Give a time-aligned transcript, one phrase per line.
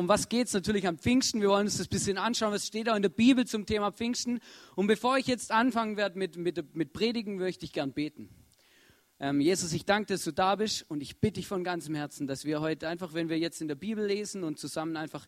[0.00, 1.42] um was geht es natürlich am Pfingsten.
[1.42, 3.92] Wir wollen uns das ein bisschen anschauen, was steht da in der Bibel zum Thema
[3.92, 4.40] Pfingsten.
[4.74, 8.30] Und bevor ich jetzt anfangen werde mit, mit, mit Predigen, möchte ich gern beten.
[9.18, 12.26] Ähm, Jesus, ich danke, dass du da bist und ich bitte dich von ganzem Herzen,
[12.26, 15.26] dass wir heute einfach, wenn wir jetzt in der Bibel lesen und zusammen einfach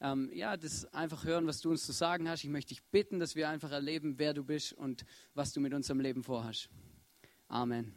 [0.00, 2.44] ähm, ja, das einfach hören, was du uns zu sagen hast.
[2.44, 5.04] Ich möchte dich bitten, dass wir einfach erleben, wer du bist und
[5.34, 6.70] was du mit unserem Leben vorhast.
[7.48, 7.92] Amen.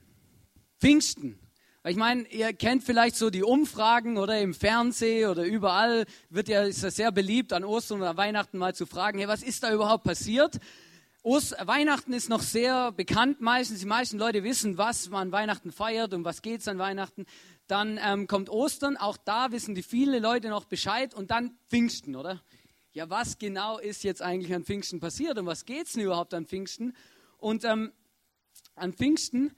[0.81, 1.39] Pfingsten.
[1.87, 6.63] Ich meine, ihr kennt vielleicht so die Umfragen oder im Fernsehen oder überall wird ja,
[6.63, 9.71] ist ja sehr beliebt, an Ostern oder Weihnachten mal zu fragen, hey, was ist da
[9.71, 10.59] überhaupt passiert?
[11.23, 13.79] Ost Weihnachten ist noch sehr bekannt meistens.
[13.79, 17.25] Die meisten Leute wissen, was man Weihnachten feiert und was geht es an Weihnachten.
[17.67, 21.13] Dann ähm, kommt Ostern, auch da wissen die viele Leute noch Bescheid.
[21.13, 22.41] Und dann Pfingsten, oder?
[22.91, 26.33] Ja, was genau ist jetzt eigentlich an Pfingsten passiert und was geht es denn überhaupt
[26.33, 26.93] an Pfingsten?
[27.37, 27.93] Und ähm,
[28.75, 29.53] an Pfingsten,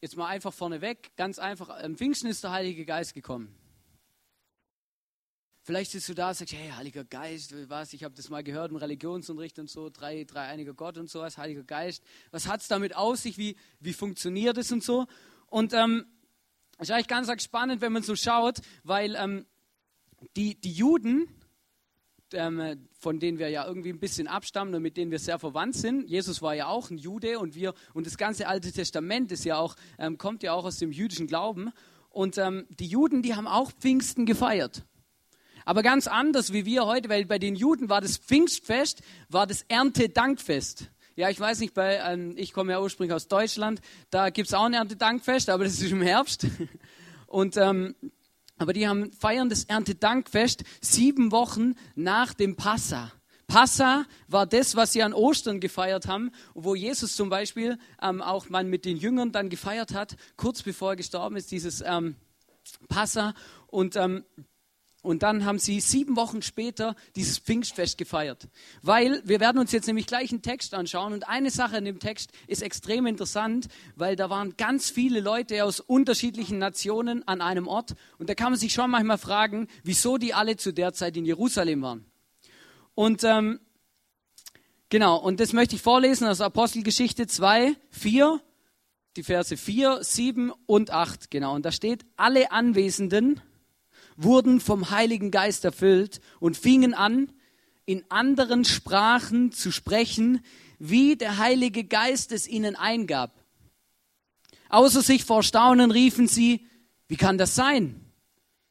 [0.00, 3.54] jetzt mal einfach vorneweg, ganz einfach, an Pfingsten ist der Heilige Geist gekommen.
[5.62, 8.70] Vielleicht sitzt du da und sagst, hey, Heiliger Geist, was, ich habe das mal gehört
[8.70, 12.02] im Religionsunterricht und so, drei, dreieiniger Gott und sowas, Heiliger Geist.
[12.30, 15.06] Was hat es damit aus sich, wie, wie funktioniert es und so?
[15.46, 16.06] Und ähm,
[16.78, 19.44] ist eigentlich ganz spannend, wenn man so schaut, weil ähm,
[20.36, 21.28] die, die Juden,
[22.32, 26.08] von denen wir ja irgendwie ein bisschen abstammen und mit denen wir sehr verwandt sind.
[26.08, 29.56] Jesus war ja auch ein Jude und wir und das ganze Alte Testament ist ja
[29.56, 31.72] auch ähm, kommt ja auch aus dem jüdischen Glauben
[32.10, 34.84] und ähm, die Juden, die haben auch Pfingsten gefeiert.
[35.64, 39.62] Aber ganz anders wie wir heute, weil bei den Juden war das Pfingstfest, war das
[39.68, 40.90] Erntedankfest.
[41.14, 44.54] Ja, ich weiß nicht, bei, ähm, ich komme ja ursprünglich aus Deutschland, da gibt es
[44.54, 46.46] auch ein Erntedankfest, aber das ist im Herbst.
[47.26, 47.94] Und, ähm,
[48.58, 53.12] aber die haben, feiern das Erntedankfest sieben Wochen nach dem Passa.
[53.46, 58.50] Passa war das, was sie an Ostern gefeiert haben, wo Jesus zum Beispiel ähm, auch
[58.50, 62.16] man mit den Jüngern dann gefeiert hat, kurz bevor er gestorben ist, dieses ähm,
[62.88, 63.32] Passa.
[63.68, 64.24] Und ähm,
[65.08, 68.46] und dann haben sie sieben Wochen später dieses Pfingstfest gefeiert.
[68.82, 71.14] Weil wir werden uns jetzt nämlich gleich einen Text anschauen.
[71.14, 75.64] Und eine Sache in dem Text ist extrem interessant, weil da waren ganz viele Leute
[75.64, 77.94] aus unterschiedlichen Nationen an einem Ort.
[78.18, 81.24] Und da kann man sich schon manchmal fragen, wieso die alle zu der Zeit in
[81.24, 82.04] Jerusalem waren.
[82.94, 83.60] Und ähm,
[84.90, 88.42] genau, und das möchte ich vorlesen aus Apostelgeschichte 2, 4,
[89.16, 91.30] die Verse 4, 7 und 8.
[91.30, 93.40] Genau, und da steht, alle Anwesenden
[94.18, 97.32] wurden vom Heiligen Geist erfüllt und fingen an,
[97.86, 100.44] in anderen Sprachen zu sprechen,
[100.78, 103.32] wie der Heilige Geist es ihnen eingab.
[104.68, 106.66] Außer sich vor Staunen riefen sie,
[107.06, 108.04] wie kann das sein?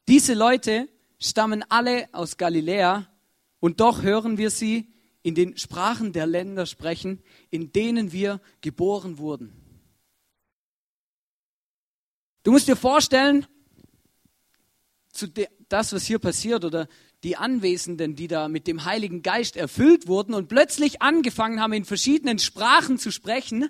[0.07, 0.87] Diese Leute
[1.17, 3.07] stammen alle aus Galiläa
[3.59, 4.93] und doch hören wir sie
[5.23, 9.51] in den Sprachen der Länder sprechen, in denen wir geboren wurden.
[12.43, 13.47] Du musst dir vorstellen,
[15.17, 15.27] zu
[15.69, 16.87] das, was hier passiert oder
[17.23, 21.85] die Anwesenden, die da mit dem Heiligen Geist erfüllt wurden und plötzlich angefangen haben, in
[21.85, 23.69] verschiedenen Sprachen zu sprechen,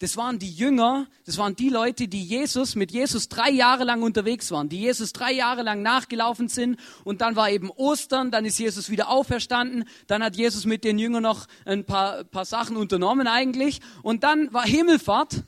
[0.00, 4.02] das waren die Jünger, das waren die Leute, die Jesus, mit Jesus drei Jahre lang
[4.02, 8.44] unterwegs waren, die Jesus drei Jahre lang nachgelaufen sind und dann war eben Ostern, dann
[8.44, 12.76] ist Jesus wieder auferstanden, dann hat Jesus mit den Jüngern noch ein paar, paar Sachen
[12.76, 15.42] unternommen eigentlich und dann war Himmelfahrt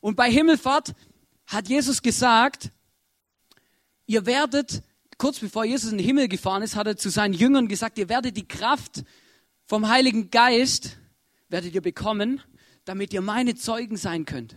[0.00, 0.92] und bei Himmelfahrt
[1.46, 2.72] hat Jesus gesagt,
[4.06, 4.82] ihr werdet,
[5.18, 8.08] kurz bevor Jesus in den Himmel gefahren ist, hat er zu seinen Jüngern gesagt, ihr
[8.08, 9.04] werdet die Kraft
[9.66, 10.98] vom Heiligen Geist,
[11.48, 12.40] werdet ihr bekommen,
[12.84, 14.56] damit ihr meine Zeugen sein könnt.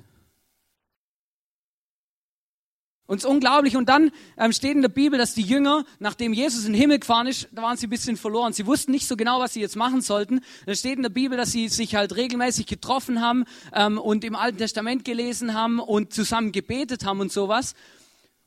[3.07, 3.78] Und es ist unglaublich.
[3.78, 7.00] Und dann ähm, steht in der Bibel, dass die Jünger, nachdem Jesus in den Himmel
[7.00, 8.51] gefahren ist, da waren sie ein bisschen verloren.
[8.53, 10.41] Sie wussten nicht so genau, was sie jetzt machen sollten.
[10.66, 14.35] Da steht in der Bibel, dass sie sich halt regelmäßig getroffen haben ähm, und im
[14.35, 17.75] Alten Testament gelesen haben und zusammen gebetet haben und sowas.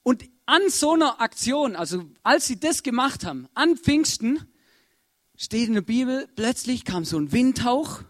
[0.03, 4.41] Und an so einer Aktion, also als sie das gemacht haben, an Pfingsten,
[5.37, 8.01] steht in der Bibel, plötzlich kam so ein Windhauch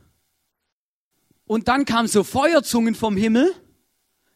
[1.47, 3.53] und dann kamen so Feuerzungen vom Himmel.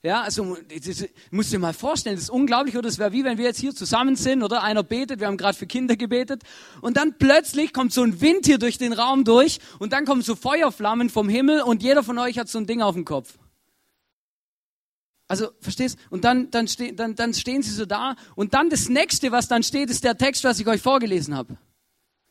[0.02, 2.88] Ja, also das musst du dir mal vorstellen, das ist unglaublich, oder?
[2.88, 4.64] Das wäre wie wenn wir jetzt hier zusammen sind, oder?
[4.64, 6.43] Einer betet, wir haben gerade für Kinder gebetet,
[6.81, 10.22] und dann plötzlich kommt so ein Wind hier durch den Raum durch, und dann kommen
[10.22, 13.38] so Feuerflammen vom Himmel, und jeder von euch hat so ein Ding auf dem Kopf.
[15.32, 15.99] Also, verstehst?
[16.11, 18.17] Und dann, dann, ste dann, dann stehen sie so da.
[18.37, 21.56] Und dann das nächste, was dann steht, ist der Text, was ich euch vorgelesen habe.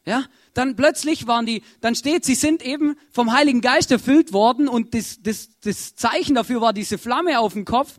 [0.06, 0.26] Ja?
[0.54, 4.94] Dann plötzlich waren die, dann steht, sie sind eben vom Heiligen Geist erfüllt worden und
[4.94, 7.98] das, das, das Zeichen dafür war diese Flamme auf dem Kopf.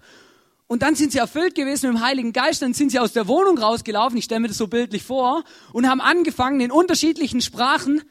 [0.69, 3.27] Und dann sind sie erfüllt gewesen mit dem Heiligen Geist, dann sind sie aus der
[3.27, 8.03] Wohnung rausgelaufen, ich stelle mir das so bildlich vor, und haben angefangen, in unterschiedlichen Sprachen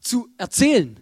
[0.00, 1.00] zu erzählen.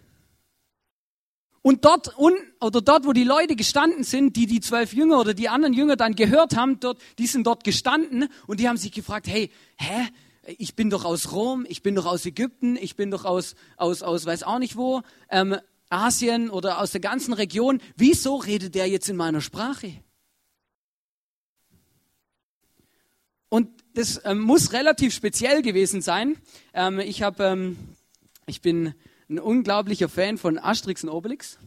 [1.65, 5.49] Und dort, oder dort, wo die Leute gestanden sind, die die zwölf Jünger oder die
[5.49, 9.25] anderen Jünger dann gehört haben, dort, die sind dort gestanden und die haben sich gefragt,
[9.25, 10.07] hey, hä,
[10.59, 14.03] ich bin doch aus Rom, ich bin doch aus Ägypten, ich bin doch aus, aus,
[14.03, 15.01] aus weiß auch nicht wo,
[15.31, 15.57] ähm,
[15.89, 17.81] Asien oder aus der ganzen Region.
[17.97, 19.91] Wieso redet der jetzt in meiner Sprache?
[23.49, 26.37] Und das ähm, muss relativ speziell gewesen sein.
[26.75, 27.75] Ähm, ich, hab, ähm,
[28.45, 28.93] ich bin
[29.29, 31.57] ein unglaublicher Fan von Asterix und Obelix.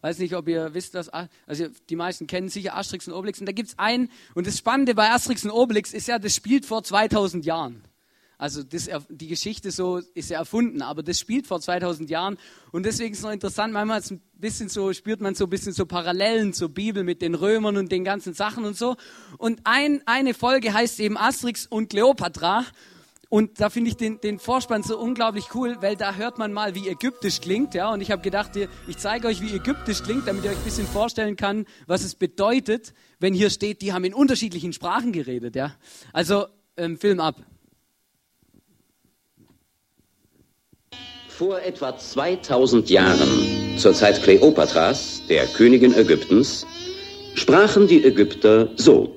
[0.00, 3.40] Weiß nicht, ob ihr wisst, was, also die meisten kennen sicher Asterix und Obelix.
[3.40, 6.34] Und da gibt es einen, und das Spannende bei Asterix und Obelix ist ja, das
[6.34, 7.82] spielt vor 2000 Jahren.
[8.38, 12.36] Also das, die Geschichte so ist ja erfunden, aber das spielt vor 2000 Jahren
[12.70, 15.72] und deswegen ist es noch interessant, manchmal ein bisschen so, spürt man so ein bisschen
[15.72, 18.96] so Parallelen zur Bibel mit den Römern und den ganzen Sachen und so.
[19.38, 22.66] Und ein, eine Folge heißt eben Asterix und Kleopatra
[23.28, 26.74] und da finde ich den, den Vorspann so unglaublich cool, weil da hört man mal,
[26.74, 27.74] wie ägyptisch klingt.
[27.74, 27.92] Ja?
[27.92, 28.52] Und ich habe gedacht,
[28.86, 32.14] ich zeige euch, wie ägyptisch klingt, damit ihr euch ein bisschen vorstellen kann, was es
[32.14, 35.56] bedeutet, wenn hier steht, die haben in unterschiedlichen Sprachen geredet.
[35.56, 35.74] Ja?
[36.12, 36.46] Also
[36.76, 37.36] ähm, Film ab.
[41.28, 46.64] Vor etwa 2000 Jahren, zur Zeit Kleopatras, der Königin Ägyptens,
[47.34, 49.16] sprachen die Ägypter so.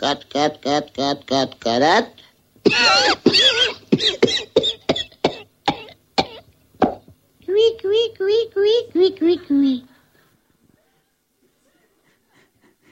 [0.00, 0.24] Cut,
[0.62, 2.19] cut, cut, cut, cut,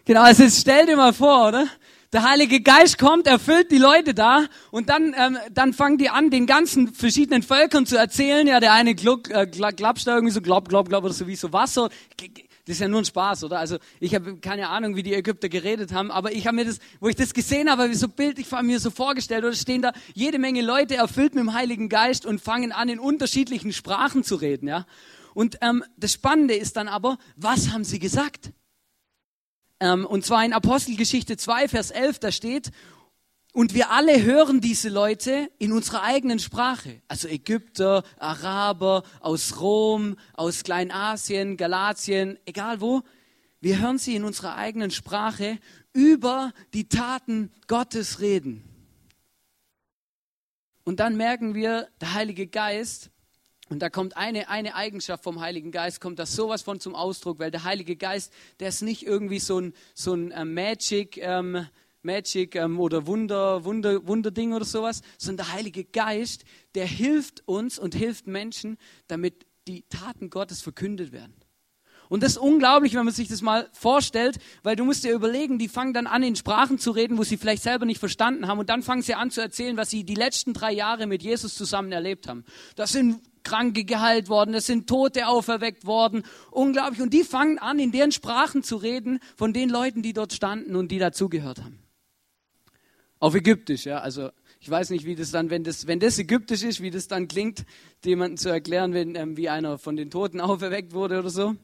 [0.09, 1.67] Genau, also stell dir mal vor, oder?
[2.15, 6.31] Der Heilige Geist kommt, erfüllt die Leute da und dann, ähm, dann fangen die an,
[6.31, 8.47] den ganzen verschiedenen Völkern zu erzählen.
[8.47, 11.37] Ja, der eine gluck, äh, klatscht da irgendwie so glob, glob, glob oder so wie
[11.37, 11.91] so Wasser.
[12.17, 13.59] Das ist ja nur ein Spaß, oder?
[13.59, 16.79] Also ich habe keine Ahnung, wie die Ägypter geredet haben, aber ich habe mir das,
[17.01, 20.39] wo ich das gesehen habe, so bildlich vor mir so vorgestellt, oder stehen da jede
[20.39, 24.69] Menge Leute erfüllt mit dem Heiligen Geist und fangen an, in unterschiedlichen Sprachen zu reden,
[24.69, 24.87] ja.
[25.35, 28.53] Und ähm, das Spannende ist dann aber, was haben sie gesagt?
[29.81, 32.71] Ähm, und zwar in Apostelgeschichte 2, Vers 11, da steht,
[33.53, 37.03] und wir alle hören diese Leute in unserer eigenen Sprache.
[37.09, 43.03] Also Ägypter, Araber, aus Rom, aus Kleinasien, Galatien, egal wo.
[43.61, 45.59] Wir hören sie in unserer eigenen Sprache
[45.93, 48.63] über die Taten Gottes reden.
[50.85, 53.11] Und dann merken wir, der Heilige Geist
[53.69, 57.39] und da kommt eine, eine Eigenschaft vom Heiligen Geist, kommt das sowas von zum Ausdruck,
[57.39, 61.67] weil der Heilige Geist, der ist nicht irgendwie so ein, so ein äh, Magic, ähm,
[62.03, 66.45] Magic ähm, oder Wunder, Wunder, Wunderding oder sowas, sondern der Heilige Geist,
[66.75, 71.35] der hilft uns und hilft Menschen, damit die Taten Gottes verkündet werden.
[72.09, 75.59] Und das ist unglaublich, wenn man sich das mal vorstellt, weil du musst dir überlegen,
[75.59, 78.59] die fangen dann an, in Sprachen zu reden, wo sie vielleicht selber nicht verstanden haben.
[78.59, 81.55] Und dann fangen sie an zu erzählen, was sie die letzten drei Jahre mit Jesus
[81.55, 82.45] zusammen erlebt haben.
[82.77, 86.23] Das sind Kranke geheilt worden, es sind Tote auferweckt worden.
[86.51, 87.01] Unglaublich.
[87.01, 90.77] Und die fangen an, in deren Sprachen zu reden, von den Leuten, die dort standen
[90.77, 91.79] und die dazugehört haben.
[93.21, 93.99] Auf Ägyptisch, ja.
[93.99, 97.09] Also ich weiß nicht, wie das dann, wenn das, wenn das Ägyptisch ist, wie das
[97.09, 97.65] dann klingt,
[98.05, 101.57] jemandem zu erklären, wenn ähm, wie einer von den Toten auferweckt wurde oder so.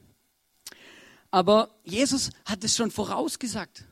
[1.35, 3.83] Aber Jesus hat es schon vorausgesagt.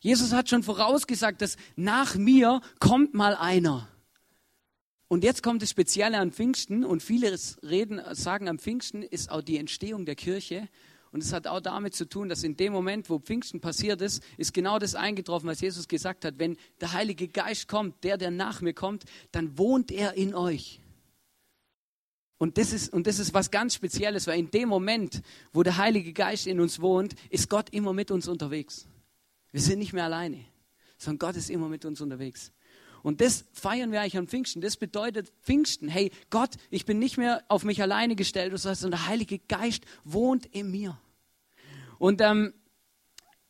[0.00, 3.88] Jesus hat schon vorausgesagt, dass nach mir kommt mal einer.
[5.08, 9.40] Und jetzt kommt das Spezielle an Pfingsten und viele reden, sagen, am Pfingsten ist auch
[9.40, 10.68] die Entstehung der Kirche.
[11.10, 14.22] Und es hat auch damit zu tun, dass in dem Moment, wo Pfingsten passiert ist,
[14.36, 16.38] ist genau das eingetroffen, was Jesus gesagt hat.
[16.38, 20.82] Wenn der Heilige Geist kommt, der, der nach mir kommt, dann wohnt er in euch.
[22.38, 25.22] Und das, ist, und das ist was ganz Spezielles, weil in dem Moment,
[25.52, 28.86] wo der Heilige Geist in uns wohnt, ist Gott immer mit uns unterwegs.
[29.52, 30.44] Wir sind nicht mehr alleine,
[30.98, 32.52] sondern Gott ist immer mit uns unterwegs.
[33.04, 34.62] Und das feiern wir eigentlich an Pfingsten.
[34.62, 35.88] Das bedeutet Pfingsten.
[35.88, 40.46] Hey, Gott, ich bin nicht mehr auf mich alleine gestellt, sondern der Heilige Geist wohnt
[40.46, 40.98] in mir.
[41.98, 42.54] Und ähm,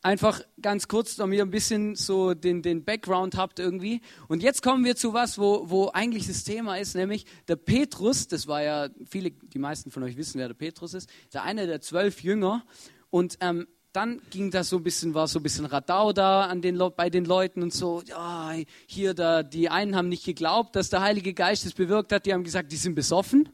[0.05, 4.01] einfach ganz kurz, damit ihr ein bisschen so den, den Background habt irgendwie.
[4.27, 8.27] Und jetzt kommen wir zu was, wo, wo eigentlich das Thema ist, nämlich der Petrus,
[8.27, 11.65] das war ja, viele, die meisten von euch wissen, wer der Petrus ist, der eine
[11.65, 12.63] der zwölf Jünger.
[13.09, 16.61] Und ähm, dann ging das so ein bisschen, war so ein bisschen Radau da an
[16.61, 18.53] den, bei den Leuten und so, ja,
[18.85, 22.33] hier, da, die einen haben nicht geglaubt, dass der Heilige Geist es bewirkt hat, die
[22.33, 23.49] haben gesagt, die sind besoffen.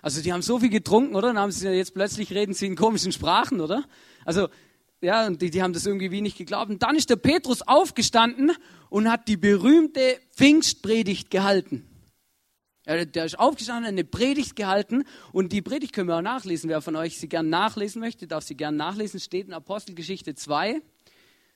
[0.00, 1.28] Also die haben so viel getrunken, oder?
[1.28, 3.82] Dann haben sie jetzt plötzlich reden sie in komischen Sprachen, oder?
[4.24, 4.48] Also,
[5.06, 6.68] ja, und die, die haben das irgendwie wie nicht geglaubt.
[6.68, 8.50] Und dann ist der Petrus aufgestanden
[8.88, 11.86] und hat die berühmte Pfingstpredigt gehalten.
[12.86, 16.68] der ist aufgestanden, eine Predigt gehalten und die Predigt können wir auch nachlesen.
[16.68, 19.20] Wer von euch sie gern nachlesen möchte, darf sie gern nachlesen.
[19.20, 20.82] Steht in Apostelgeschichte 2.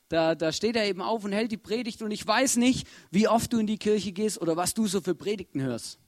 [0.08, 3.26] Da, da steht er eben auf und hält die Predigt und ich weiß nicht, wie
[3.26, 5.98] oft du in die Kirche gehst oder was du so für Predigten hörst.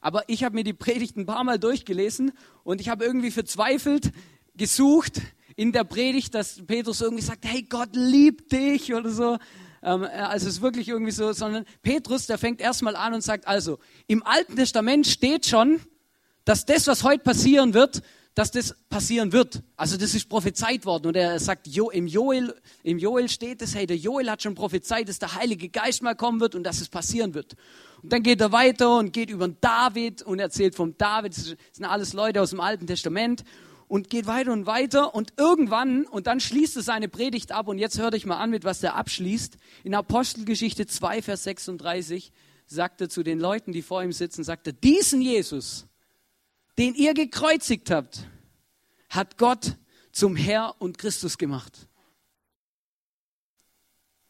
[0.00, 2.30] Aber ich habe mir die Predigt ein paar Mal durchgelesen
[2.62, 4.12] und ich habe irgendwie verzweifelt
[4.54, 5.20] gesucht
[5.60, 9.36] in der Predigt, dass Petrus irgendwie sagt, hey, Gott liebt dich oder so.
[9.82, 13.46] Ähm, also es ist wirklich irgendwie so, sondern Petrus, der fängt erstmal an und sagt,
[13.46, 15.78] also im Alten Testament steht schon,
[16.46, 18.00] dass das, was heute passieren wird,
[18.34, 19.62] dass das passieren wird.
[19.76, 21.08] Also das ist prophezeit worden.
[21.08, 24.54] Und er sagt, jo, im, Joel, im Joel steht es, hey, der Joel hat schon
[24.54, 27.54] prophezeit, dass der Heilige Geist mal kommen wird und dass es passieren wird.
[28.02, 31.36] Und dann geht er weiter und geht über David und erzählt vom David.
[31.36, 33.44] Das sind alles Leute aus dem Alten Testament
[33.90, 37.78] und geht weiter und weiter und irgendwann, und dann schließt er seine Predigt ab und
[37.78, 39.56] jetzt hört euch mal an, mit was er abschließt.
[39.82, 42.30] In Apostelgeschichte 2, Vers 36
[42.66, 45.88] sagt er zu den Leuten, die vor ihm sitzen, sagt er, diesen Jesus,
[46.78, 48.28] den ihr gekreuzigt habt,
[49.08, 49.76] hat Gott
[50.12, 51.88] zum Herr und Christus gemacht.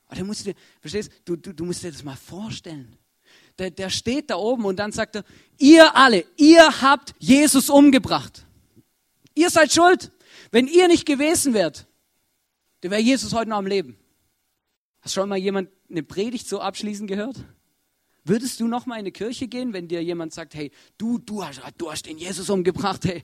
[0.07, 2.97] Aber musst du, verstehst du, du, du musst dir das mal vorstellen.
[3.59, 5.25] Der, der steht da oben und dann sagt er,
[5.59, 8.47] ihr alle, ihr habt Jesus umgebracht.
[9.35, 10.13] Ihr seid schuld.
[10.51, 11.87] Wenn ihr nicht gewesen wärt,
[12.81, 13.99] dann wäre Jesus heute noch am Leben.
[15.01, 17.45] Hast schon mal jemand eine Predigt so abschließend gehört?
[18.25, 21.45] Würdest du noch mal in eine Kirche gehen, wenn dir jemand sagt, hey, du, du
[21.45, 23.23] hast, du hast den Jesus umgebracht, hey,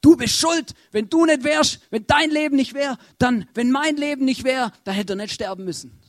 [0.00, 0.74] du bist schuld.
[0.90, 4.72] Wenn du nicht wärst, wenn dein Leben nicht wäre, dann, wenn mein Leben nicht wäre,
[4.84, 6.00] dann hätte er nicht sterben müssen.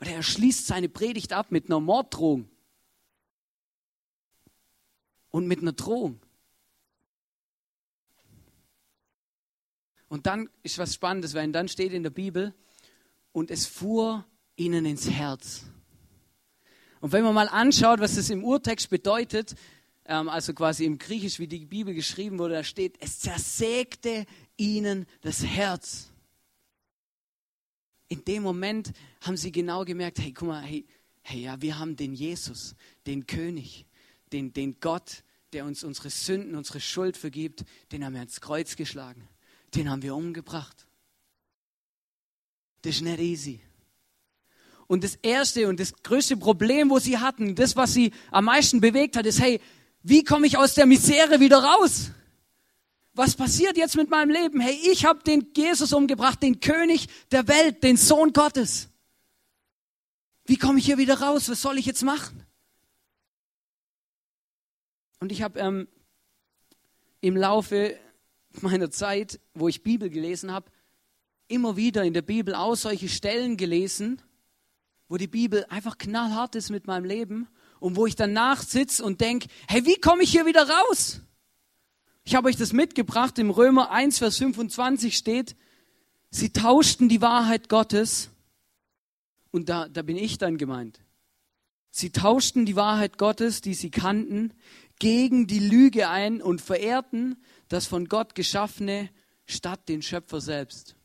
[0.00, 2.48] Oder er schließt seine Predigt ab mit einer Morddrohung
[5.30, 6.20] und mit einer Drohung.
[10.08, 12.54] Und dann ist was Spannendes, weil dann steht in der Bibel,
[13.32, 15.64] und es fuhr ihnen ins Herz.
[17.00, 19.54] Und wenn man mal anschaut, was das im Urtext bedeutet,
[20.06, 25.06] ähm, also quasi im Griechisch, wie die Bibel geschrieben wurde, da steht, es zersägte ihnen
[25.20, 26.10] das Herz.
[28.08, 30.86] In dem Moment haben sie genau gemerkt, hey, guck mal, hey,
[31.20, 32.74] hey ja, wir haben den Jesus,
[33.06, 33.86] den König,
[34.32, 35.22] den, den Gott,
[35.52, 39.28] der uns unsere Sünden, unsere Schuld vergibt, den haben wir ins Kreuz geschlagen
[39.74, 40.86] den haben wir umgebracht.
[42.82, 43.60] Das ist nicht easy.
[44.86, 48.80] Und das erste und das größte Problem, wo sie hatten, das, was sie am meisten
[48.80, 49.60] bewegt hat, ist, hey,
[50.02, 52.10] wie komme ich aus der Misere wieder raus?
[53.12, 54.60] Was passiert jetzt mit meinem Leben?
[54.60, 58.88] Hey, ich habe den Jesus umgebracht, den König der Welt, den Sohn Gottes.
[60.46, 61.50] Wie komme ich hier wieder raus?
[61.50, 62.46] Was soll ich jetzt machen?
[65.20, 65.88] Und ich habe ähm,
[67.20, 67.98] im Laufe
[68.60, 70.70] meiner Zeit, wo ich Bibel gelesen habe,
[71.48, 74.20] immer wieder in der Bibel auch solche Stellen gelesen,
[75.08, 77.48] wo die Bibel einfach knallhart ist mit meinem Leben
[77.80, 81.20] und wo ich danach sitze und denke, hey, wie komme ich hier wieder raus?
[82.24, 85.56] Ich habe euch das mitgebracht, im Römer 1, Vers 25 steht,
[86.30, 88.30] sie tauschten die Wahrheit Gottes
[89.50, 91.00] und da, da bin ich dann gemeint.
[91.90, 94.52] Sie tauschten die Wahrheit Gottes, die sie kannten,
[94.98, 97.36] gegen die Lüge ein und verehrten
[97.68, 99.10] das von Gott geschaffene
[99.46, 100.96] statt den Schöpfer selbst.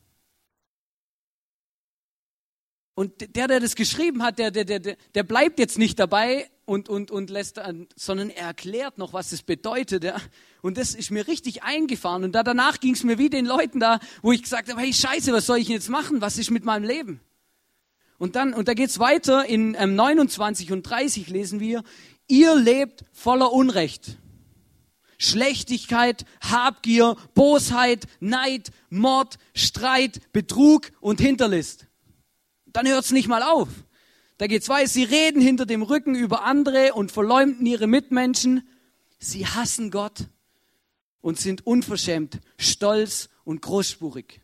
[2.95, 6.89] Und der, der das geschrieben hat, der, der, der, der bleibt jetzt nicht dabei und,
[6.89, 7.59] und, und lässt,
[7.95, 10.03] sondern er erklärt noch, was es bedeutet.
[10.03, 10.17] Ja.
[10.61, 12.23] Und das ist mir richtig eingefahren.
[12.23, 14.93] Und da danach ging es mir wie den Leuten da, wo ich gesagt habe, hey
[14.93, 16.21] Scheiße, was soll ich jetzt machen?
[16.21, 17.19] Was ist mit meinem Leben?
[18.19, 21.83] Und dann, und da geht's weiter, in ähm, 29 und 30 lesen wir,
[22.27, 24.17] ihr lebt voller Unrecht.
[25.23, 31.87] Schlechtigkeit, Habgier, Bosheit, Neid, Mord, Streit, Betrug und Hinterlist.
[32.67, 33.69] Dann hört es nicht mal auf.
[34.37, 34.89] Da geht's weiter.
[34.89, 38.67] Sie reden hinter dem Rücken über andere und verleumden ihre Mitmenschen.
[39.19, 40.27] Sie hassen Gott
[41.21, 44.41] und sind unverschämt, stolz und großspurig.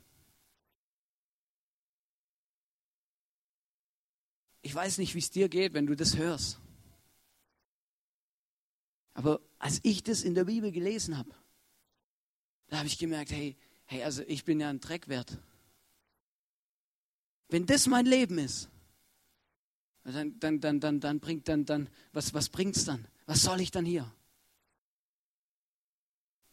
[4.62, 6.60] Ich weiß nicht, wie es dir geht, wenn du das hörst.
[9.14, 11.30] Aber als ich das in der Bibel gelesen habe,
[12.68, 15.38] da habe ich gemerkt, hey, hey, also ich bin ja ein Dreckwert.
[17.50, 18.70] Wenn das mein Leben ist,
[20.04, 23.08] dann, dann, dann, dann, dann bringt dann, dann, was, was bringt's dann?
[23.26, 24.12] Was soll ich dann hier?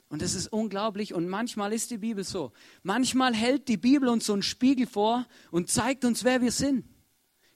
[0.08, 2.52] Und das ist unglaublich und manchmal ist die Bibel so.
[2.82, 6.84] Manchmal hält die Bibel uns so einen Spiegel vor und zeigt uns, wer wir sind.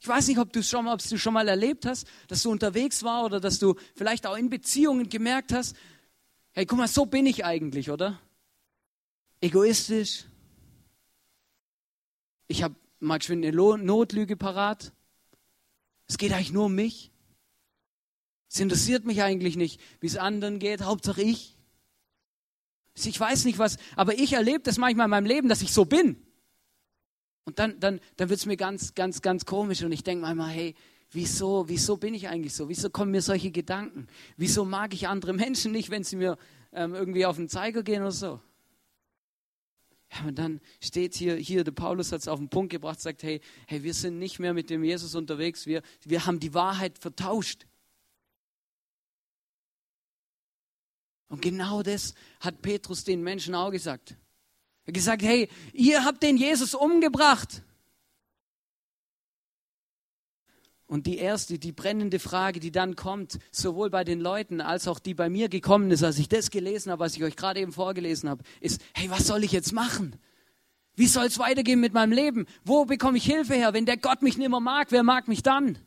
[0.01, 2.51] Ich weiß nicht, ob du schon mal, ob du schon mal erlebt hast, dass du
[2.51, 5.77] unterwegs war oder dass du vielleicht auch in Beziehungen gemerkt hast,
[6.53, 8.19] hey, guck mal, so bin ich eigentlich, oder?
[9.43, 10.25] Egoistisch.
[12.49, 14.93] Ich habe mal geschwind eine Notlüge parat.
[16.09, 17.13] Es geht eigentlich nur um mich.
[18.49, 21.57] Es interessiert mich eigentlich nicht, wie es anderen geht, Hauptsache ich.
[22.97, 25.85] Ich weiß nicht was, aber ich erlebe das manchmal in meinem Leben, dass ich so
[25.85, 26.27] bin.
[27.51, 30.51] Und dann, dann, dann wird es mir ganz, ganz, ganz komisch und ich denke manchmal,
[30.51, 30.77] hey,
[31.11, 32.69] wieso, wieso bin ich eigentlich so?
[32.69, 34.07] Wieso kommen mir solche Gedanken?
[34.37, 36.39] Wieso mag ich andere Menschen nicht, wenn sie mir
[36.73, 38.41] ähm, irgendwie auf den Zeiger gehen oder so?
[40.13, 43.25] Ja, und dann steht hier, hier der Paulus hat es auf den Punkt gebracht, sagt,
[43.25, 46.99] hey, hey, wir sind nicht mehr mit dem Jesus unterwegs, wir, wir haben die Wahrheit
[46.99, 47.67] vertauscht.
[51.27, 54.15] Und genau das hat Petrus den Menschen auch gesagt.
[54.85, 57.63] Er hat gesagt, hey, ihr habt den Jesus umgebracht.
[60.91, 64.99] Und die erste, die brennende Frage, die dann kommt, sowohl bei den Leuten als auch
[64.99, 67.73] die bei mir gekommen ist, als ich das gelesen habe, was ich euch gerade eben
[67.73, 70.17] vorgelesen habe, ist, hey, was soll ich jetzt machen?
[70.97, 72.47] Wie soll es weitergehen mit meinem Leben?
[72.65, 73.73] Wo bekomme ich Hilfe her?
[73.73, 75.79] Wenn der Gott mich nicht mehr mag, wer mag mich dann?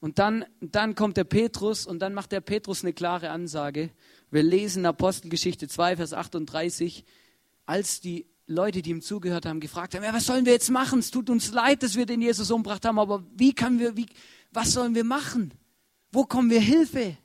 [0.00, 3.90] Und dann, dann kommt der Petrus und dann macht der Petrus eine klare Ansage.
[4.30, 7.04] Wir lesen Apostelgeschichte 2, Vers 38,
[7.66, 10.98] als die Leute, die ihm zugehört haben, gefragt haben, ja, was sollen wir jetzt machen?
[10.98, 14.06] Es tut uns leid, dass wir den Jesus umgebracht haben, aber wie können wir, wie,
[14.50, 15.52] was sollen wir machen?
[16.12, 17.16] Wo kommen wir Hilfe?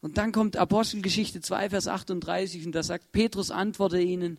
[0.00, 4.38] Und dann kommt Apostelgeschichte 2, Vers 38 und da sagt, Petrus antwortet ihnen,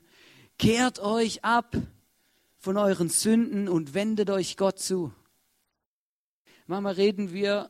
[0.58, 1.76] kehrt euch ab
[2.58, 5.14] von euren Sünden und wendet euch Gott zu.
[6.68, 7.70] Manchmal reden wir,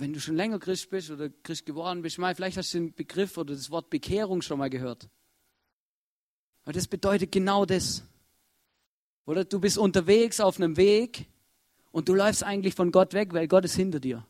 [0.00, 2.94] wenn du schon länger Christ bist oder Christ geworden bist, mal, vielleicht hast du den
[2.94, 5.08] Begriff oder das Wort Bekehrung schon mal gehört.
[6.64, 8.02] Aber das bedeutet genau das.
[9.26, 11.26] Oder du bist unterwegs auf einem Weg
[11.92, 14.26] und du läufst eigentlich von Gott weg, weil Gott ist hinter dir.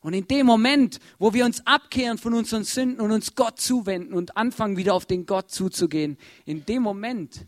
[0.00, 4.12] Und in dem Moment, wo wir uns abkehren von unseren Sünden und uns Gott zuwenden
[4.12, 7.46] und anfangen wieder auf den Gott zuzugehen, in dem Moment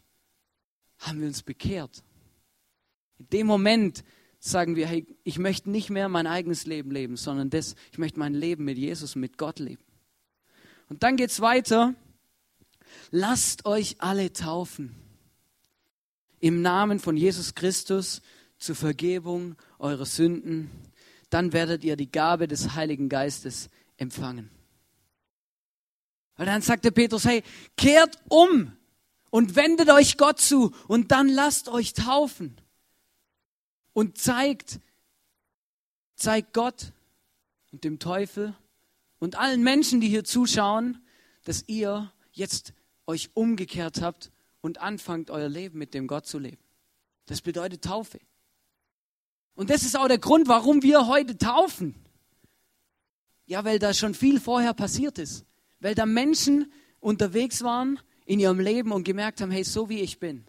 [0.99, 2.02] haben wir uns bekehrt.
[3.19, 4.02] In dem Moment
[4.47, 8.19] sagen wir, hey, ich möchte nicht mehr mein eigenes Leben leben, sondern das, ich möchte
[8.19, 9.83] mein Leben mit Jesus, mit Gott leben.
[10.88, 11.94] Und dann geht es weiter.
[13.11, 14.94] Lasst euch alle taufen
[16.38, 18.23] im Namen von Jesus Christus
[18.59, 20.70] zur Vergebung eurer Sünden.
[21.29, 24.51] Dann werdet ihr die Gabe des Heiligen Geistes empfangen.
[26.38, 27.42] Und dann sagte Petrus, hey,
[27.77, 28.77] kehrt um
[29.31, 32.57] und wendet euch Gott zu und dann lasst euch taufen
[33.96, 34.78] und zeigt,
[36.16, 36.92] zeigt Gott
[37.72, 38.54] und dem Teufel
[39.18, 41.02] und allen Menschen, die hier zuschauen,
[41.44, 42.74] dass ihr jetzt
[43.06, 46.62] euch umgekehrt habt und anfangt, euer Leben mit dem Gott zu leben.
[47.24, 48.20] Das bedeutet Taufe.
[49.54, 51.94] Und das ist auch der Grund, warum wir heute taufen.
[53.46, 55.46] Ja, weil da schon viel vorher passiert ist.
[55.80, 60.18] Weil da Menschen unterwegs waren in ihrem Leben und gemerkt haben, hey, so wie ich
[60.18, 60.44] bin,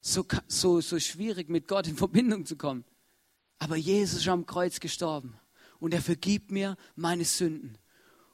[0.00, 2.84] so, so, so schwierig mit Gott in Verbindung zu kommen.
[3.58, 5.34] Aber Jesus ist am Kreuz gestorben
[5.78, 7.76] und er vergibt mir meine Sünden.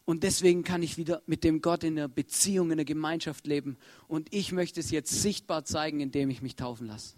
[0.05, 3.77] Und deswegen kann ich wieder mit dem Gott in der Beziehung, in der Gemeinschaft leben.
[4.07, 7.17] Und ich möchte es jetzt sichtbar zeigen, indem ich mich taufen lasse.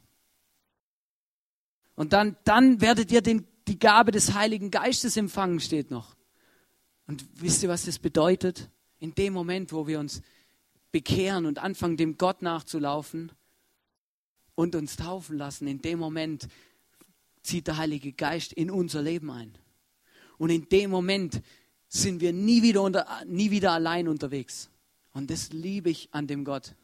[1.95, 6.17] Und dann, dann werdet ihr den, die Gabe des Heiligen Geistes empfangen, steht noch.
[7.07, 8.71] Und wisst ihr, was das bedeutet?
[9.01, 10.23] In dem Moment, wo wir uns
[10.91, 13.33] bekehren und anfangen, dem Gott nachzulaufen,
[14.59, 16.49] und uns taufen lassen, in dem Moment
[17.42, 19.57] zieht der Heilige Geist in unser Leben ein.
[20.37, 21.42] Und in dem Moment
[21.87, 24.68] sind wir nie wieder, unter, nie wieder allein unterwegs.
[25.12, 26.75] Und das liebe ich an dem Gott.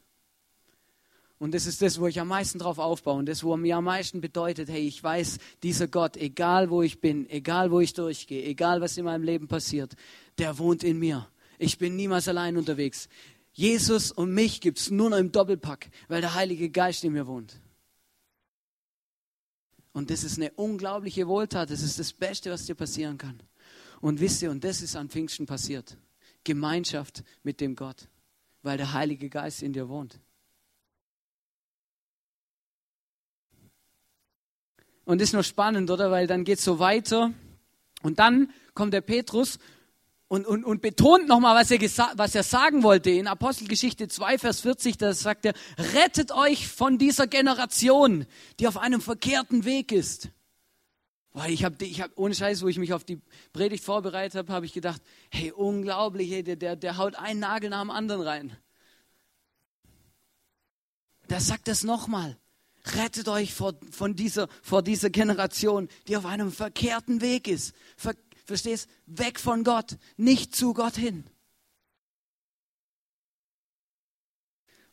[1.40, 3.84] Und das ist das, wo ich am meisten drauf aufbaue und das, wo mir am
[3.84, 8.44] meisten bedeutet, hey, ich weiß, dieser Gott, egal wo ich bin, egal wo ich durchgehe,
[8.44, 9.96] egal was in meinem Leben passiert,
[10.38, 11.28] der wohnt in mir.
[11.58, 13.08] Ich bin niemals allein unterwegs.
[13.52, 17.26] Jesus und mich gibt es nur noch im Doppelpack, weil der Heilige Geist in mir
[17.26, 17.60] wohnt.
[19.94, 21.70] Und das ist eine unglaubliche Wohltat.
[21.70, 23.40] Das ist das Beste, was dir passieren kann.
[24.00, 25.96] Und wisst ihr, und das ist an Pfingsten passiert.
[26.42, 28.08] Gemeinschaft mit dem Gott,
[28.62, 30.20] weil der Heilige Geist in dir wohnt.
[35.04, 36.10] Und das ist noch spannend, oder?
[36.10, 37.32] Weil dann geht es so weiter.
[38.02, 39.60] Und dann kommt der Petrus
[40.28, 41.80] und, und, und betont nochmal, was er,
[42.16, 43.10] was er sagen wollte.
[43.10, 45.54] In Apostelgeschichte 2, Vers 40, da sagt er,
[45.94, 48.26] rettet euch von dieser Generation,
[48.58, 50.30] die auf einem verkehrten Weg ist.
[51.32, 53.20] Boah, ich habe, ich hab, ohne Scheiß, wo ich mich auf die
[53.52, 57.70] Predigt vorbereitet habe, habe ich gedacht, hey, unglaublich, hey, der, der, der haut einen Nagel
[57.70, 58.56] nach dem anderen rein.
[61.26, 62.38] Da sagt es nochmal.
[62.86, 67.74] Rettet euch vor, von dieser, vor dieser Generation, die auf einem verkehrten Weg ist.
[67.96, 68.88] Ver, Verstehst?
[69.06, 71.24] Weg von Gott, nicht zu Gott hin.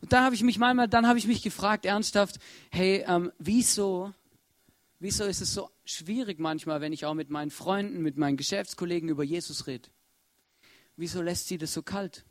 [0.00, 2.38] Und da habe ich mich manchmal, dann habe ich mich gefragt, ernsthaft,
[2.70, 4.12] hey, ähm, wieso,
[4.98, 9.08] wieso ist es so schwierig manchmal, wenn ich auch mit meinen Freunden, mit meinen Geschäftskollegen
[9.08, 9.88] über Jesus rede?
[10.96, 12.24] Wieso lässt sie das so kalt?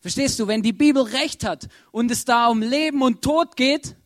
[0.00, 3.96] Verstehst du, wenn die Bibel recht hat und es da um Leben und Tod geht,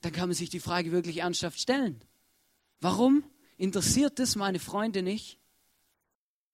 [0.00, 2.02] dann kann man sich die Frage wirklich ernsthaft stellen.
[2.80, 3.24] Warum
[3.56, 5.38] interessiert das meine Freunde nicht?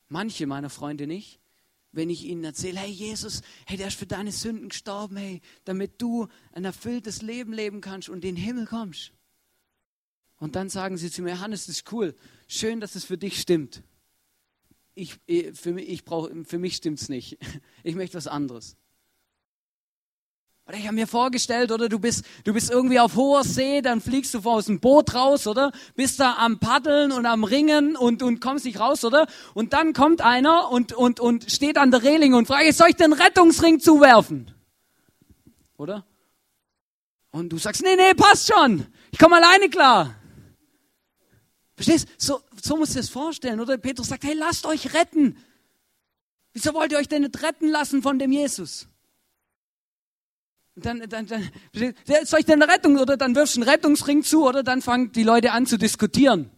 [0.09, 1.41] Manche meiner Freunde nicht,
[1.93, 6.01] wenn ich ihnen erzähle, hey Jesus, hey, der ist für deine Sünden gestorben, hey, damit
[6.01, 9.13] du ein erfülltes Leben leben kannst und in den Himmel kommst.
[10.39, 12.15] Und dann sagen sie zu mir, Hannes, das ist cool,
[12.47, 13.83] schön, dass es für dich stimmt.
[14.95, 17.39] Ich, äh, für mich, ich brauch, für mich stimmt es nicht.
[17.85, 18.77] Ich möchte was anderes.
[20.69, 24.03] Oder ich habe mir vorgestellt, oder du bist, du bist irgendwie auf hoher See, dann
[24.03, 25.73] fliegst du aus dem Boot raus, oder?
[25.95, 29.27] Bist da am Paddeln und am Ringen und, und kommst nicht raus, oder?
[29.55, 32.97] Und dann kommt einer und, und, und steht an der Reling und fragt, soll ich
[32.97, 34.51] den Rettungsring zuwerfen?
[35.79, 36.05] Oder?
[37.31, 38.87] Und du sagst, nee, nee, passt schon.
[39.11, 40.17] Ich komme alleine klar.
[41.77, 42.09] Verstehst?
[42.19, 43.79] So, so musst du es vorstellen, oder?
[43.79, 45.39] Petrus sagt, hey, lasst euch retten.
[46.53, 48.87] Wieso wollt ihr euch denn nicht retten lassen von dem Jesus?
[50.81, 51.51] Dann, dann, dann
[52.25, 55.13] soll ich denn eine Rettung oder dann wirfst du einen Rettungsring zu oder dann fangen
[55.13, 56.51] die Leute an zu diskutieren.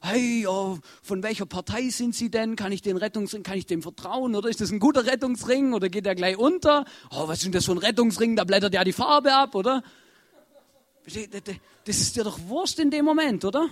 [0.00, 2.56] Hey, oh, von welcher Partei sind Sie denn?
[2.56, 4.34] Kann ich den Rettungsring, kann ich dem vertrauen?
[4.34, 6.84] Oder ist das ein guter Rettungsring oder geht der gleich unter?
[7.10, 8.36] Oh, was ist denn das für ein Rettungsring?
[8.36, 9.82] Da blättert ja die Farbe ab, oder?
[11.06, 13.68] Das ist dir doch Wurst in dem Moment, oder?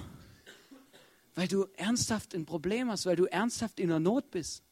[1.34, 4.62] Weil du ernsthaft ein Problem hast, weil du ernsthaft in der Not bist.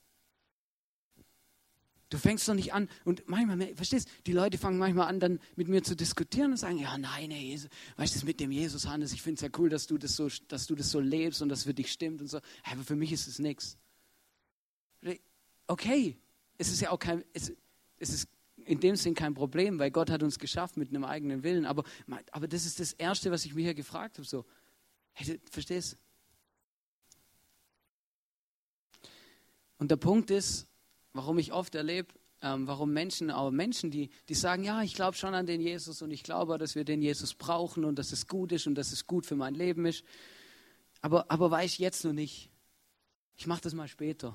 [2.11, 5.69] Du fängst doch nicht an und manchmal, verstehst die Leute fangen manchmal an, dann mit
[5.69, 9.13] mir zu diskutieren und sagen, ja, nein, hey, Jesus, weißt du, mit dem Jesus, Hannes,
[9.13, 11.49] ich finde es ja cool, dass du, das so, dass du das so lebst und
[11.49, 12.41] das für dich stimmt und so.
[12.65, 13.79] Aber für mich ist es nichts.
[15.69, 16.19] Okay,
[16.59, 17.53] es ist ja auch kein, es,
[17.99, 18.29] es ist
[18.65, 21.65] in dem Sinn kein Problem, weil Gott hat uns geschafft mit einem eigenen Willen.
[21.65, 21.85] Aber,
[22.33, 24.27] aber das ist das Erste, was ich mir hier gefragt habe.
[24.27, 24.45] So,
[25.13, 25.97] hey, du, verstehst?
[29.79, 30.67] Und der Punkt ist,
[31.13, 32.09] warum ich oft erlebe,
[32.43, 36.03] ähm, warum Menschen, auch Menschen, die, die sagen, ja, ich glaube schon an den Jesus
[36.03, 38.93] und ich glaube, dass wir den Jesus brauchen und dass es gut ist und dass
[38.93, 40.05] es gut für mein Leben ist.
[41.03, 42.51] Aber, aber weiß ich jetzt noch nicht.
[43.37, 44.35] Ich mache das mal später.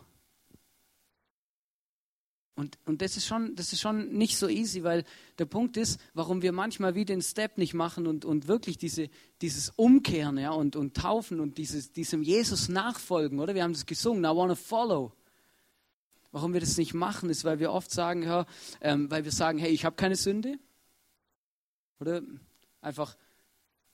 [2.58, 5.04] Und, und das, ist schon, das ist schon nicht so easy, weil
[5.40, 9.10] der Punkt ist, warum wir manchmal wie den Step nicht machen und, und wirklich diese,
[9.42, 13.56] dieses Umkehren ja, und, und Taufen und dieses, diesem Jesus nachfolgen, oder?
[13.56, 15.12] Wir haben das gesungen, I want to follow.
[16.36, 18.45] Warum wir das nicht machen, ist, weil wir oft sagen, ja,
[18.82, 20.60] ähm, weil wir sagen, hey, ich habe keine Sünde.
[22.02, 22.24] Oder
[22.82, 23.15] einfach,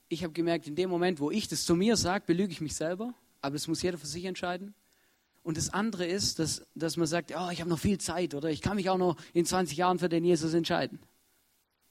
[0.09, 2.73] ich habe gemerkt, in dem Moment, wo ich das zu mir sage, belüge ich mich
[2.73, 3.13] selber.
[3.41, 4.73] Aber das muss jeder für sich entscheiden.
[5.43, 8.49] Und das andere ist, dass, dass man sagt, oh, ich habe noch viel Zeit oder
[8.49, 10.97] ich kann mich auch noch in 20 Jahren für den Jesus entscheiden.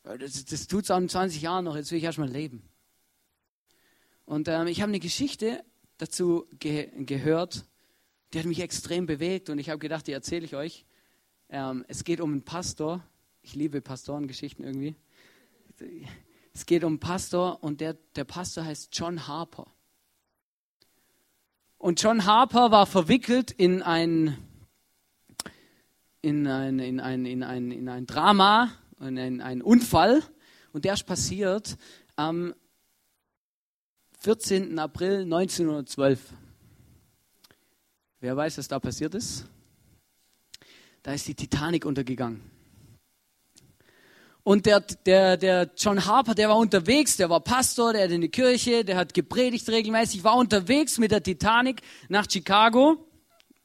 [0.02, 2.68] Das, das tut es auch in 20 Jahren noch, jetzt will ich erstmal leben.
[4.24, 5.64] Und ähm, ich habe eine Geschichte
[5.96, 7.66] dazu ge gehört,
[8.32, 10.84] die hat mich extrem bewegt und ich habe gedacht, die erzähle ich euch.
[11.48, 13.04] Ähm, es geht um einen Pastor.
[13.42, 14.94] Ich liebe Pastorengeschichten irgendwie.
[16.52, 19.66] Es geht um einen Pastor und der, der Pastor heißt John Harper.
[21.78, 24.36] Und John Harper war verwickelt in ein,
[26.20, 30.22] in ein, in ein, in ein, in ein Drama, in ein, einen Unfall.
[30.72, 31.78] Und der ist passiert
[32.16, 32.54] am
[34.18, 34.78] 14.
[34.78, 36.20] April 1912.
[38.22, 39.46] Wer weiß, was da passiert ist?
[41.02, 42.42] Da ist die Titanic untergegangen.
[44.42, 48.20] Und der, der, der John Harper, der war unterwegs, der war Pastor, der hat in
[48.20, 53.06] die Kirche, der hat gepredigt regelmäßig, war unterwegs mit der Titanic nach Chicago.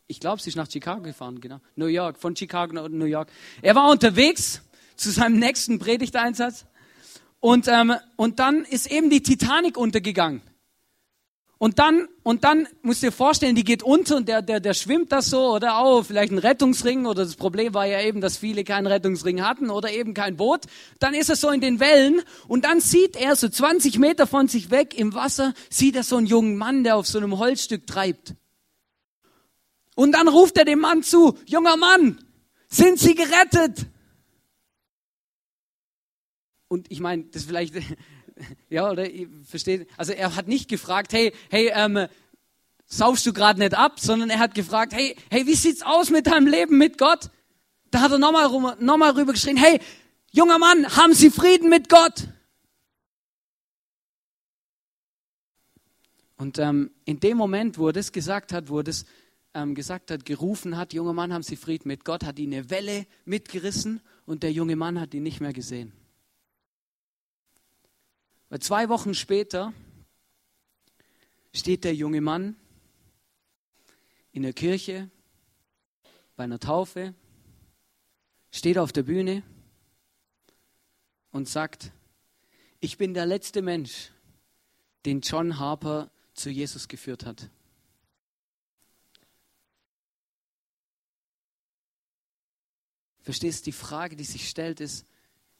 [0.07, 1.59] Ich glaube, sie ist nach Chicago gefahren, genau.
[1.75, 3.29] New York, von Chicago nach New York.
[3.61, 4.61] Er war unterwegs
[4.95, 6.65] zu seinem nächsten Predigteinsatz.
[7.41, 10.41] Und, ähm, und dann ist eben die Titanic untergegangen.
[11.57, 14.73] Und dann, und dann musst du dir vorstellen, die geht unter und der, der, der
[14.73, 18.37] schwimmt das so oder auch vielleicht ein Rettungsring oder das Problem war ja eben, dass
[18.37, 20.65] viele keinen Rettungsring hatten oder eben kein Boot.
[20.99, 24.49] Dann ist er so in den Wellen und dann sieht er so 20 Meter von
[24.49, 27.87] sich weg im Wasser, sieht er so einen jungen Mann, der auf so einem Holzstück
[27.87, 28.35] treibt.
[29.95, 32.19] Und dann ruft er dem Mann zu, junger Mann,
[32.67, 33.87] sind Sie gerettet?
[36.67, 37.75] Und ich meine, das ist vielleicht
[38.69, 39.05] ja, oder
[39.43, 39.87] versteht?
[39.97, 42.07] Also er hat nicht gefragt, hey, hey, ähm,
[42.85, 46.27] saufst du gerade nicht ab, sondern er hat gefragt, hey, hey, wie sieht's aus mit
[46.27, 47.29] deinem Leben mit Gott?
[47.91, 49.79] Da hat er nochmal noch mal rüber geschrien, hey,
[50.31, 52.27] junger Mann, haben Sie Frieden mit Gott?
[56.37, 59.05] Und ähm, in dem Moment, wo er das gesagt hat, wo er das
[59.53, 62.69] ähm, gesagt hat, gerufen hat, junger Mann, haben Sie Frieden mit Gott, hat ihn eine
[62.69, 65.93] Welle mitgerissen und der junge Mann hat ihn nicht mehr gesehen.
[68.49, 69.73] Weil zwei Wochen später
[71.53, 72.55] steht der junge Mann
[74.31, 75.09] in der Kirche
[76.35, 77.15] bei einer Taufe,
[78.51, 79.43] steht auf der Bühne
[81.31, 81.91] und sagt,
[82.79, 84.11] ich bin der letzte Mensch,
[85.05, 87.49] den John Harper zu Jesus geführt hat.
[93.21, 95.05] Verstehst, die Frage, die sich stellt, ist,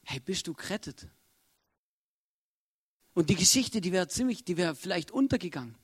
[0.04, 1.08] hey, bist du gerettet?
[3.16, 5.76] Und die Geschichte, die wäre ziemlich, die wäre vielleicht untergegangen.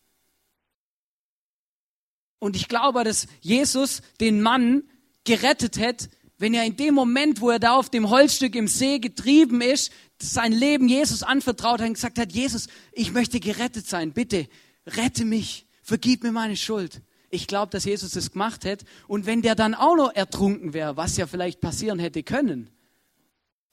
[2.39, 4.83] Und ich glaube, dass Jesus den Mann
[5.23, 8.99] gerettet hätte, wenn er in dem Moment, wo er da auf dem Holzstück im See
[8.99, 14.11] getrieben ist, sein Leben Jesus anvertraut hat und gesagt hat, Jesus, ich möchte gerettet sein,
[14.11, 14.47] bitte
[14.85, 17.01] rette mich, vergib mir meine Schuld.
[17.29, 18.85] Ich glaube, dass Jesus das gemacht hätte.
[19.07, 22.69] Und wenn der dann auch noch ertrunken wäre, was ja vielleicht passieren hätte können,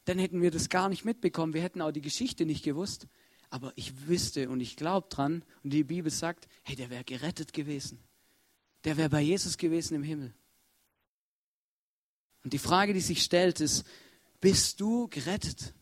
[0.04, 1.54] dann hätten wir das gar nicht mitbekommen.
[1.54, 3.08] Wir hätten auch die Geschichte nicht gewusst.
[3.50, 7.52] Aber ich wüsste und ich glaube dran, und die Bibel sagt, hey, der wäre gerettet
[7.52, 8.02] gewesen.
[8.84, 10.34] Der wäre bei Jesus gewesen im Himmel.
[12.44, 13.84] Und die Frage, die sich stellt, ist,
[14.40, 15.74] bist du gerettet?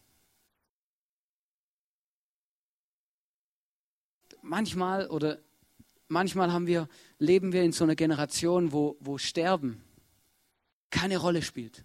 [4.43, 5.39] Manchmal oder
[6.09, 9.83] manchmal haben wir, leben wir in so einer Generation, wo, wo Sterben
[10.91, 11.85] keine Rolle spielt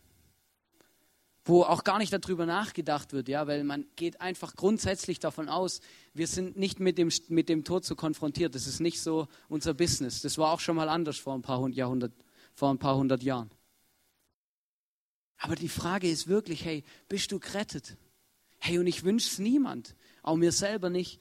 [1.44, 5.82] wo auch gar nicht darüber nachgedacht wird, ja, weil man geht einfach grundsätzlich davon aus,
[6.14, 8.54] wir sind nicht mit dem, mit dem Tod so konfrontiert.
[8.54, 10.22] Das ist nicht so unser Business.
[10.22, 12.14] Das war auch schon mal anders vor ein paar Jahrhundert,
[12.54, 13.50] vor ein paar hundert Jahren.
[15.38, 17.98] Aber die Frage ist wirklich, hey, bist du gerettet?
[18.60, 21.20] Hey, und ich wünsche es niemand, auch mir selber nicht,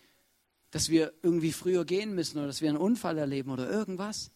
[0.71, 4.31] dass wir irgendwie früher gehen müssen oder dass wir einen Unfall erleben oder irgendwas.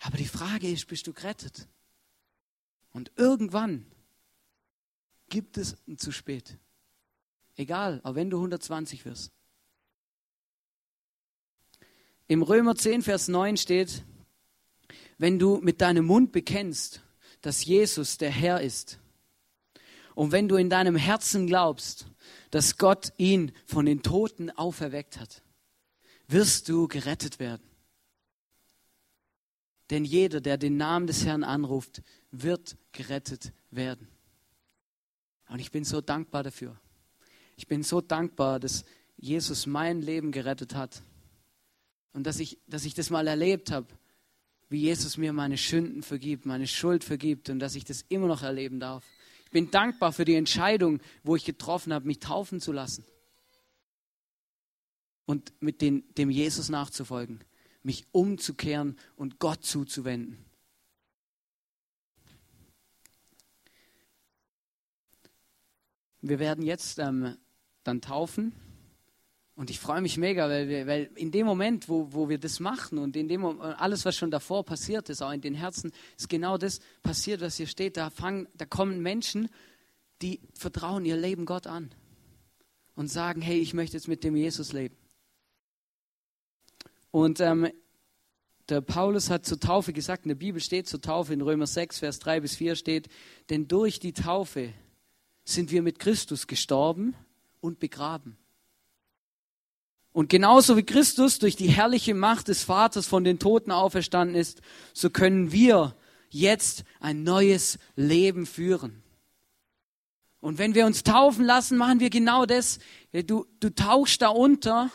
[0.00, 1.68] Aber die Frage ist, bist du gerettet?
[2.90, 3.84] Und irgendwann
[5.28, 6.58] gibt es ein zu spät.
[7.56, 9.32] Egal, auch wenn du 120 wirst.
[12.26, 14.04] Im Römer 10, Vers 9 steht,
[15.16, 17.02] wenn du mit deinem Mund bekennst,
[17.40, 18.98] dass Jesus der Herr ist,
[20.18, 22.06] und wenn du in deinem Herzen glaubst,
[22.50, 25.44] dass Gott ihn von den Toten auferweckt hat,
[26.26, 27.62] wirst du gerettet werden.
[29.90, 34.08] Denn jeder, der den Namen des Herrn anruft, wird gerettet werden.
[35.48, 36.78] Und ich bin so dankbar dafür.
[37.56, 38.84] Ich bin so dankbar, dass
[39.16, 41.02] Jesus mein Leben gerettet hat.
[42.12, 43.86] Und dass ich, dass ich das mal erlebt habe,
[44.68, 48.42] wie Jesus mir meine Sünden vergibt, meine Schuld vergibt und dass ich das immer noch
[48.42, 49.04] erleben darf.
[49.44, 53.04] Ich bin dankbar für die Entscheidung, wo ich getroffen habe, mich taufen zu lassen.
[55.24, 57.40] Und mit den, dem Jesus nachzufolgen,
[57.82, 60.47] mich umzukehren und Gott zuzuwenden.
[66.20, 67.36] Wir werden jetzt ähm,
[67.84, 68.52] dann taufen.
[69.54, 72.60] Und ich freue mich mega, weil, wir, weil in dem Moment, wo, wo wir das
[72.60, 76.28] machen und in dem alles, was schon davor passiert ist, auch in den Herzen, ist
[76.28, 77.96] genau das passiert, was hier steht.
[77.96, 79.48] Da, fangen, da kommen Menschen,
[80.22, 81.90] die vertrauen ihr Leben Gott an
[82.94, 84.96] und sagen, hey, ich möchte jetzt mit dem Jesus leben.
[87.10, 87.68] Und ähm,
[88.68, 91.98] der Paulus hat zur Taufe gesagt, in der Bibel steht zur Taufe, in Römer 6,
[91.98, 93.08] Vers 3 bis 4 steht,
[93.50, 94.72] denn durch die Taufe
[95.48, 97.14] sind wir mit Christus gestorben
[97.60, 98.36] und begraben.
[100.12, 104.60] Und genauso wie Christus durch die herrliche Macht des Vaters von den Toten auferstanden ist,
[104.92, 105.94] so können wir
[106.28, 109.02] jetzt ein neues Leben führen.
[110.40, 112.78] Und wenn wir uns taufen lassen, machen wir genau das.
[113.26, 114.90] Du, du tauchst da unter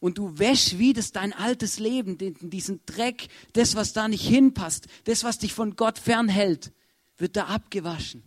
[0.00, 4.86] und du wäschst wie das dein altes Leben, diesen Dreck, das, was da nicht hinpasst,
[5.04, 6.72] das, was dich von Gott fernhält,
[7.18, 8.22] wird da abgewaschen.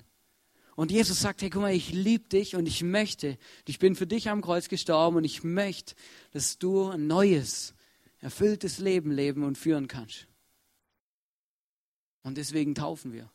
[0.77, 4.05] Und Jesus sagt, hey, guck mal, ich liebe dich und ich möchte, ich bin für
[4.05, 5.95] dich am Kreuz gestorben und ich möchte,
[6.33, 7.73] dass du ein neues,
[8.19, 10.27] erfülltes Leben leben und führen kannst.
[12.21, 13.31] Und deswegen taufen wir.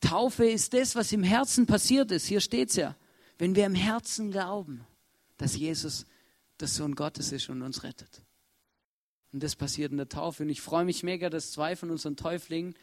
[0.00, 2.26] Taufe ist das, was im Herzen passiert ist.
[2.26, 2.94] Hier steht es ja.
[3.38, 4.86] Wenn wir im Herzen glauben,
[5.38, 6.04] dass Jesus
[6.60, 8.20] der Sohn Gottes ist und uns rettet.
[9.32, 10.42] Und das passiert in der Taufe.
[10.42, 12.74] Und ich freue mich mega, dass zwei von unseren Täuflingen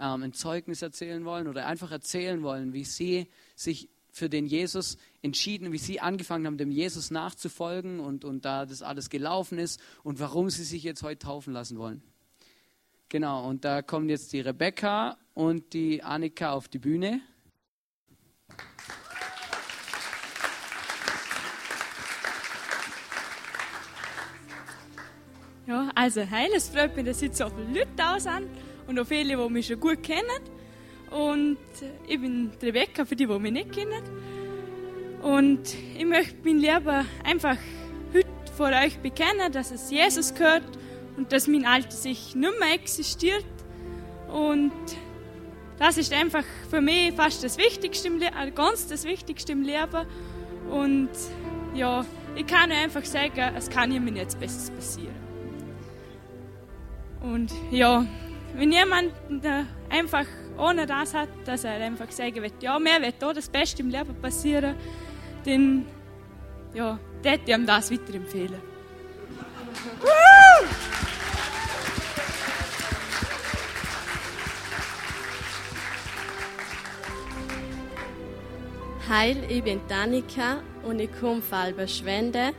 [0.00, 4.96] ähm, ein Zeugnis erzählen wollen oder einfach erzählen wollen, wie sie sich für den Jesus
[5.22, 9.80] entschieden, wie sie angefangen haben, dem Jesus nachzufolgen und, und da das alles gelaufen ist
[10.02, 12.02] und warum sie sich jetzt heute taufen lassen wollen.
[13.08, 17.20] Genau, und da kommen jetzt die Rebecca und die Annika auf die Bühne.
[25.66, 28.48] Ja, also heil, es freut mich, dass jetzt so viele Leute da sind
[28.90, 30.42] und auch viele, die mich schon gut kennen.
[31.10, 31.58] Und
[32.08, 34.02] ich bin Rebecca, für die, die mich nicht kennen.
[35.22, 35.60] Und
[35.96, 37.56] ich möchte mein Leben einfach
[38.12, 40.64] heute vor euch bekenne, dass es Jesus gehört
[41.16, 43.44] und dass mein altes Ich nicht mehr existiert.
[44.28, 44.72] Und
[45.78, 49.62] das ist einfach für mich fast das Wichtigste im Leben, äh, ganz das Wichtigste im
[49.62, 50.04] Leben.
[50.68, 51.10] Und
[51.74, 55.14] ja, ich kann einfach sagen, es kann mir nichts Besseres passieren.
[57.22, 58.04] Und ja,
[58.54, 59.12] wenn jemand
[59.88, 60.26] einfach
[60.58, 63.88] ohne das hat, dass er einfach sagen wird, ja, mir wird da das Beste im
[63.88, 64.74] Leben passieren,
[65.44, 65.86] dann
[66.74, 68.60] ja, würde ich ihm das weiterempfehlen.
[79.08, 82.52] Heil, ich bin Danika und ich komme von Alberschwende.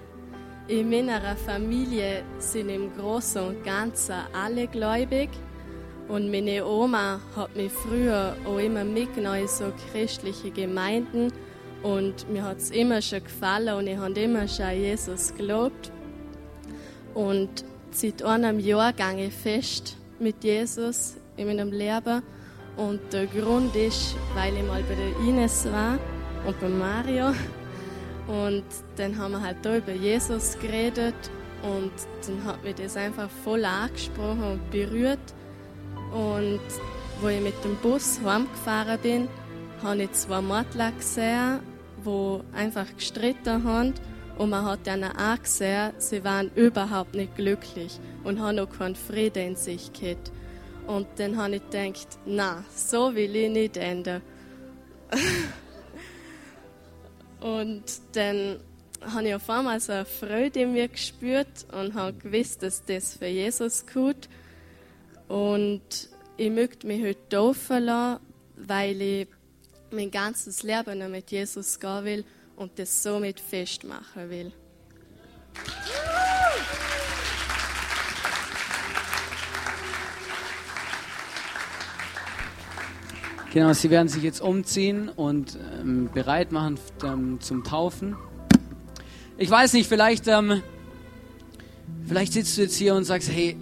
[0.67, 5.29] In meiner Familie sind im Großen und Ganzen alle gläubig.
[6.11, 11.31] Und meine Oma hat mich früher auch immer mitgenommen in so christliche Gemeinden.
[11.83, 15.89] Und mir hat es immer schon gefallen und ich habe immer schon an Jesus gelobt.
[17.13, 22.23] Und seit einem Jahr gehe ich fest mit Jesus in meinem Leben.
[22.75, 25.97] Und der Grund ist, weil ich mal bei der Ines war
[26.45, 27.27] und bei Mario.
[28.27, 28.65] Und
[28.97, 31.15] dann haben wir halt da über Jesus geredet
[31.63, 31.91] und
[32.27, 35.19] dann hat mich das einfach voll angesprochen und berührt.
[36.11, 36.59] Und
[37.21, 39.27] wo ich mit dem Bus heimgefahren bin,
[39.81, 41.59] habe ich zwei Mordler gesehen,
[42.05, 43.93] die einfach gestritten haben.
[44.37, 48.95] Und man hat ihnen auch gesehen, sie waren überhaupt nicht glücklich und haben noch keinen
[48.95, 50.31] Frieden in sich gehabt.
[50.87, 54.21] Und dann habe ich gedacht, na, so will ich nicht enden.
[57.41, 58.59] Und dann
[59.01, 63.15] habe ich auf einmal so eine Freude in mir gespürt und habe gewusst, dass das
[63.15, 64.29] für Jesus gut
[65.31, 68.19] Und ich möchte mich heute taufen lassen,
[68.57, 69.27] weil ich
[69.89, 72.25] mein ganzes Leben noch mit Jesus gehen will
[72.57, 74.51] und das somit festmachen will.
[83.53, 88.17] Genau, sie werden sich jetzt umziehen und ähm, bereit machen ähm, zum Taufen.
[89.37, 90.61] Ich weiß nicht, vielleicht, ähm,
[92.05, 93.55] vielleicht sitzt du jetzt hier und sagst, hey,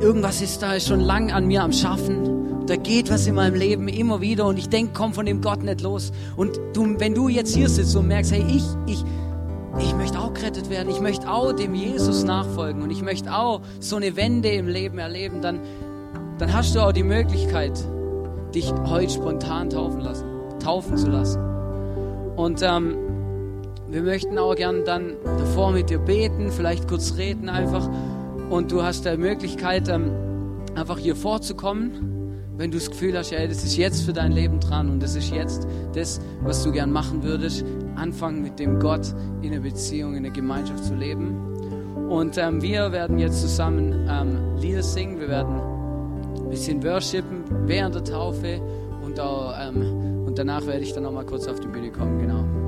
[0.00, 2.66] irgendwas ist da schon lang an mir am Schaffen.
[2.66, 5.62] Da geht was in meinem Leben immer wieder und ich denke, komm von dem Gott
[5.62, 6.12] nicht los.
[6.36, 9.04] Und du, wenn du jetzt hier sitzt und merkst, hey, ich, ich,
[9.78, 13.60] ich möchte auch gerettet werden, ich möchte auch dem Jesus nachfolgen und ich möchte auch
[13.80, 15.60] so eine Wende im Leben erleben, dann,
[16.38, 17.72] dann hast du auch die Möglichkeit,
[18.54, 20.26] dich heute spontan taufen lassen,
[20.62, 21.40] taufen zu lassen.
[22.36, 22.96] Und ähm,
[23.88, 27.88] wir möchten auch gern dann davor mit dir beten, vielleicht kurz reden einfach.
[28.50, 30.10] Und du hast die Möglichkeit, ähm,
[30.74, 34.58] einfach hier vorzukommen, wenn du das Gefühl hast, ja, das ist jetzt für dein Leben
[34.58, 39.14] dran und das ist jetzt das, was du gern machen würdest, anfangen mit dem Gott
[39.40, 42.08] in einer Beziehung, in einer Gemeinschaft zu leben.
[42.10, 45.54] Und ähm, wir werden jetzt zusammen ähm, Lieder singen, wir werden
[46.38, 48.60] ein bisschen worshipen während der Taufe
[49.04, 52.18] und, auch, ähm, und danach werde ich dann noch mal kurz auf die Bühne kommen,
[52.18, 52.59] genau.